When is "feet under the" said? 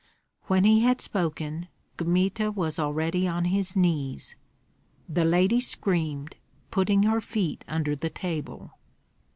7.21-8.09